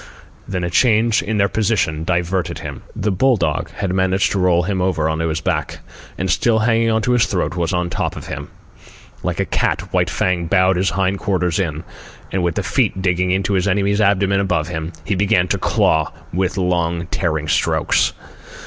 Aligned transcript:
Then 0.47 0.63
a 0.63 0.71
change 0.71 1.21
in 1.21 1.37
their 1.37 1.47
position 1.47 2.03
diverted 2.03 2.57
him. 2.57 2.81
The 2.95 3.11
bull 3.11 3.37
dog 3.37 3.69
had 3.69 3.93
managed 3.93 4.31
to 4.31 4.39
roll 4.39 4.63
him 4.63 4.81
over 4.81 5.07
on 5.07 5.19
his 5.19 5.41
back, 5.41 5.77
and 6.17 6.27
still 6.27 6.57
hanging 6.57 6.89
on 6.89 7.03
to 7.03 7.11
his 7.11 7.27
throat, 7.27 7.55
was 7.55 7.71
on 7.71 7.91
top 7.91 8.15
of 8.15 8.25
him. 8.25 8.49
Like 9.21 9.39
a 9.39 9.45
cat, 9.45 9.93
White 9.93 10.09
Fang 10.09 10.47
bowed 10.47 10.77
his 10.77 10.89
hind 10.89 11.19
quarters 11.19 11.59
in, 11.59 11.83
and, 12.31 12.41
with 12.41 12.55
the 12.55 12.63
feet 12.63 12.99
digging 12.99 13.29
into 13.29 13.53
his 13.53 13.67
enemy's 13.67 14.01
abdomen 14.01 14.39
above 14.39 14.69
him, 14.69 14.91
he 15.05 15.13
began 15.13 15.47
to 15.49 15.59
claw 15.59 16.11
with 16.33 16.57
long 16.57 17.05
tearing 17.11 17.47
strokes. 17.47 18.13